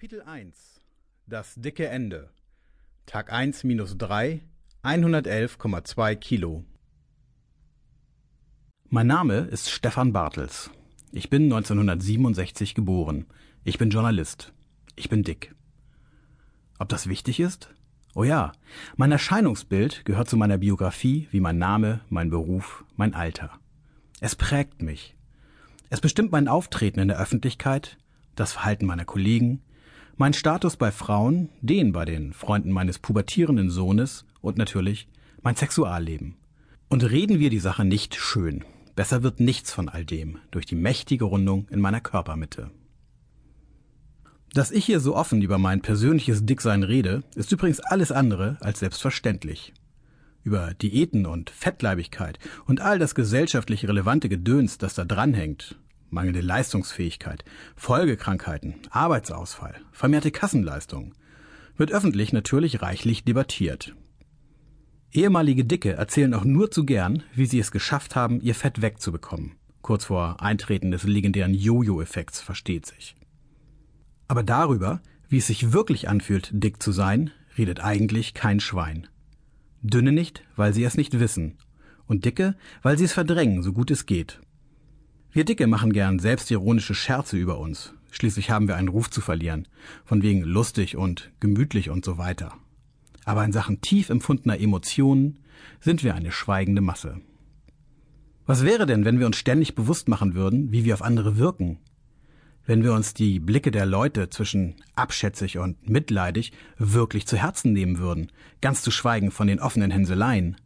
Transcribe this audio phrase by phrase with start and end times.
[0.00, 0.80] Kapitel 1
[1.26, 2.30] Das dicke Ende
[3.06, 4.42] Tag 1 minus 3
[4.84, 6.64] 111,2 Kilo
[8.90, 10.70] Mein Name ist Stefan Bartels.
[11.10, 13.26] Ich bin 1967 geboren.
[13.64, 14.52] Ich bin Journalist.
[14.94, 15.52] Ich bin dick.
[16.78, 17.74] Ob das wichtig ist?
[18.14, 18.52] Oh ja,
[18.94, 23.50] mein Erscheinungsbild gehört zu meiner Biografie wie mein Name, mein Beruf, mein Alter.
[24.20, 25.16] Es prägt mich.
[25.90, 27.98] Es bestimmt mein Auftreten in der Öffentlichkeit,
[28.36, 29.60] das Verhalten meiner Kollegen,
[30.18, 35.08] mein Status bei Frauen, den bei den Freunden meines pubertierenden Sohnes und natürlich
[35.42, 36.36] mein Sexualleben.
[36.88, 38.64] Und reden wir die Sache nicht schön.
[38.96, 42.70] Besser wird nichts von all dem durch die mächtige Rundung in meiner Körpermitte.
[44.54, 48.80] Dass ich hier so offen über mein persönliches Dicksein rede, ist übrigens alles andere als
[48.80, 49.72] selbstverständlich.
[50.42, 55.76] Über Diäten und Fettleibigkeit und all das gesellschaftlich relevante Gedöns, das da dranhängt,
[56.10, 57.44] mangelnde Leistungsfähigkeit,
[57.76, 61.14] Folgekrankheiten, Arbeitsausfall, vermehrte Kassenleistungen,
[61.76, 63.94] wird öffentlich natürlich reichlich debattiert.
[65.12, 69.52] Ehemalige Dicke erzählen auch nur zu gern, wie sie es geschafft haben, ihr Fett wegzubekommen.
[69.80, 73.16] Kurz vor Eintreten des legendären Jojo-Effekts versteht sich.
[74.26, 79.08] Aber darüber, wie es sich wirklich anfühlt, dick zu sein, redet eigentlich kein Schwein.
[79.82, 81.56] Dünne nicht, weil sie es nicht wissen.
[82.06, 84.40] Und Dicke, weil sie es verdrängen, so gut es geht.
[85.30, 87.92] Wir Dicke machen gern selbstironische Scherze über uns.
[88.10, 89.68] Schließlich haben wir einen Ruf zu verlieren,
[90.04, 92.54] von wegen lustig und gemütlich und so weiter.
[93.26, 95.40] Aber in Sachen tief empfundener Emotionen
[95.80, 97.20] sind wir eine schweigende Masse.
[98.46, 101.78] Was wäre denn, wenn wir uns ständig bewusst machen würden, wie wir auf andere wirken?
[102.64, 107.98] Wenn wir uns die Blicke der Leute zwischen abschätzig und mitleidig wirklich zu Herzen nehmen
[107.98, 108.32] würden,
[108.62, 110.56] ganz zu schweigen von den offenen Hänseleien?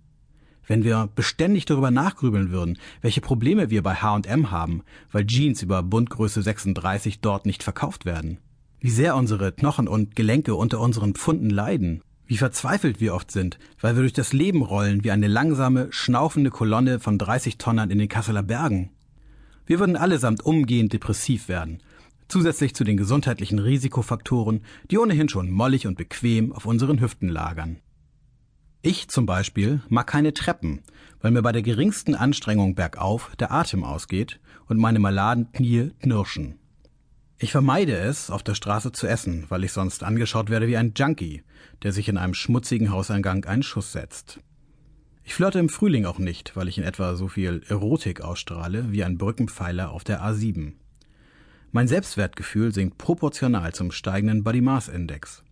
[0.67, 5.83] Wenn wir beständig darüber nachgrübeln würden, welche Probleme wir bei H&M haben, weil Jeans über
[5.83, 8.39] Bundgröße 36 dort nicht verkauft werden.
[8.81, 12.03] Wie sehr unsere Knochen und Gelenke unter unseren Pfunden leiden.
[12.27, 16.51] Wie verzweifelt wir oft sind, weil wir durch das Leben rollen wie eine langsame, schnaufende
[16.51, 18.91] Kolonne von 30 Tonnern in den Kasseler Bergen.
[19.67, 21.83] Wir würden allesamt umgehend depressiv werden,
[22.29, 27.79] zusätzlich zu den gesundheitlichen Risikofaktoren, die ohnehin schon mollig und bequem auf unseren Hüften lagern.
[28.85, 30.83] Ich zum Beispiel mag keine Treppen,
[31.21, 36.59] weil mir bei der geringsten Anstrengung bergauf der Atem ausgeht und meine maladen Knie knirschen.
[37.39, 40.95] Ich vermeide es, auf der Straße zu essen, weil ich sonst angeschaut werde wie ein
[40.97, 41.45] Junkie,
[41.85, 44.41] der sich in einem schmutzigen Hauseingang einen Schuss setzt.
[45.23, 49.05] Ich flirte im Frühling auch nicht, weil ich in etwa so viel Erotik ausstrahle wie
[49.05, 50.73] ein Brückenpfeiler auf der A7.
[51.71, 55.45] Mein Selbstwertgefühl sinkt proportional zum steigenden Body Mass Index.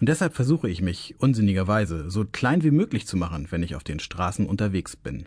[0.00, 3.84] Und deshalb versuche ich mich unsinnigerweise so klein wie möglich zu machen, wenn ich auf
[3.84, 5.26] den Straßen unterwegs bin.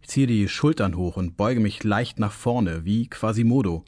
[0.00, 3.84] Ich ziehe die Schultern hoch und beuge mich leicht nach vorne, wie Quasimodo,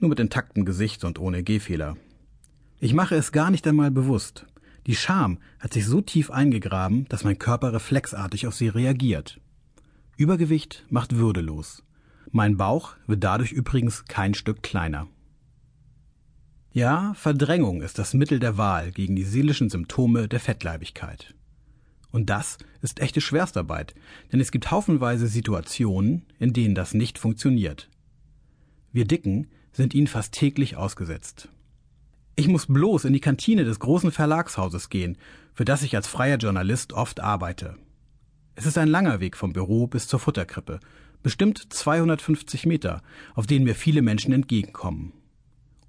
[0.00, 1.96] nur mit intaktem Gesicht und ohne Gehfehler.
[2.80, 4.46] Ich mache es gar nicht einmal bewusst.
[4.88, 9.40] Die Scham hat sich so tief eingegraben, dass mein Körper reflexartig auf sie reagiert.
[10.16, 11.84] Übergewicht macht würdelos.
[12.32, 15.06] Mein Bauch wird dadurch übrigens kein Stück kleiner.
[16.74, 21.34] Ja, Verdrängung ist das Mittel der Wahl gegen die seelischen Symptome der Fettleibigkeit.
[22.10, 23.94] Und das ist echte Schwerstarbeit,
[24.32, 27.90] denn es gibt haufenweise Situationen, in denen das nicht funktioniert.
[28.90, 31.50] Wir Dicken sind ihnen fast täglich ausgesetzt.
[32.36, 35.18] Ich muss bloß in die Kantine des großen Verlagshauses gehen,
[35.52, 37.76] für das ich als freier Journalist oft arbeite.
[38.54, 40.80] Es ist ein langer Weg vom Büro bis zur Futterkrippe,
[41.22, 43.02] bestimmt 250 Meter,
[43.34, 45.12] auf denen mir viele Menschen entgegenkommen.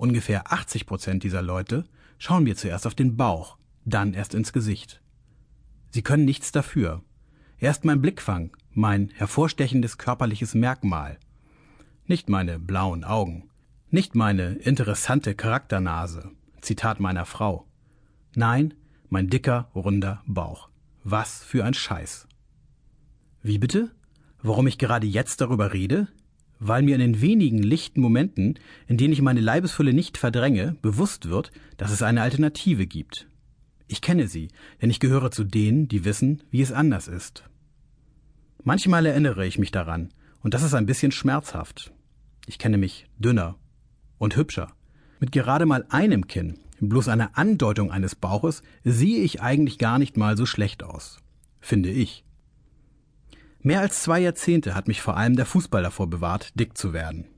[0.03, 1.85] Ungefähr 80 Prozent dieser Leute
[2.17, 5.01] schauen mir zuerst auf den Bauch, dann erst ins Gesicht.
[5.91, 7.01] Sie können nichts dafür.
[7.57, 11.17] Erst mein Blickfang, mein hervorstechendes körperliches Merkmal.
[12.05, 13.49] Nicht meine blauen Augen,
[13.91, 17.65] nicht meine interessante Charakternase, Zitat meiner Frau.
[18.35, 18.73] Nein,
[19.07, 20.67] mein dicker, runder Bauch.
[21.05, 22.27] Was für ein Scheiß.
[23.41, 23.95] Wie bitte?
[24.41, 26.09] Warum ich gerade jetzt darüber rede?
[26.67, 31.29] Weil mir in den wenigen lichten Momenten, in denen ich meine Leibesfülle nicht verdränge, bewusst
[31.29, 33.27] wird, dass es eine Alternative gibt.
[33.87, 34.47] Ich kenne sie,
[34.81, 37.43] denn ich gehöre zu denen, die wissen, wie es anders ist.
[38.63, 40.09] Manchmal erinnere ich mich daran,
[40.41, 41.93] und das ist ein bisschen schmerzhaft.
[42.47, 43.57] Ich kenne mich dünner
[44.17, 44.71] und hübscher.
[45.19, 50.17] Mit gerade mal einem Kinn, bloß einer Andeutung eines Bauches, sehe ich eigentlich gar nicht
[50.17, 51.19] mal so schlecht aus.
[51.59, 52.25] Finde ich.
[53.65, 57.29] Mehr als zwei Jahrzehnte hat mich vor allem der Fußball davor bewahrt, dick zu werden.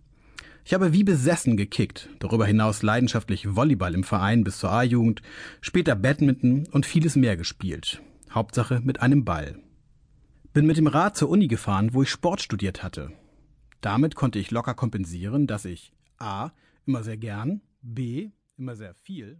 [0.63, 5.21] Ich habe wie besessen gekickt, darüber hinaus leidenschaftlich Volleyball im Verein bis zur A-Jugend,
[5.61, 8.01] später Badminton und vieles mehr gespielt.
[8.31, 9.59] Hauptsache mit einem Ball.
[10.51, 13.11] Bin mit dem Rad zur Uni gefahren, wo ich Sport studiert hatte.
[13.81, 16.49] Damit konnte ich locker kompensieren, dass ich a.
[16.87, 18.31] immer sehr gern, b.
[18.57, 19.37] immer sehr viel